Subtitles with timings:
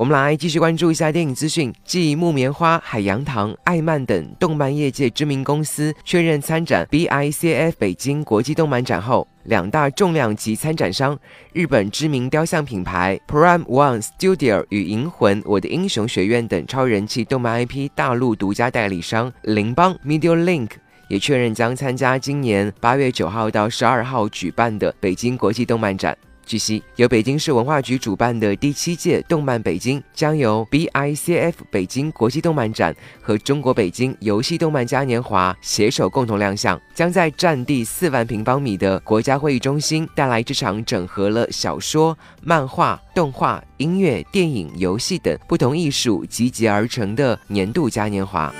[0.00, 1.70] 我们来继续关注一下电影资讯。
[1.84, 11.18] 继木棉花、海洋堂、爱漫等动漫业界知名公司确认参展 BICF 北京国际动漫展后，两大重量级参展商——
[11.52, 20.70] 日本知名雕像品牌 Prime One Studio 与银魂、我的英雄学院等超人气动漫 IP 大陆独家代理商邻邦 Media Link，
[21.08, 26.16] 也确认将参加今年八月九号到十二号举办的北京国际动漫展。
[26.46, 48.52] 据悉，由北京市文化局主办的第七届动漫北京将由 BICF 北京国际动漫展和中国北京游戏动漫嘉年华携手共同亮相，将在占地四万平方米的国家会议中心带来这场整合了小说、漫画、动画、音乐、电影、游戏等不同艺术集结而成的年度嘉年华。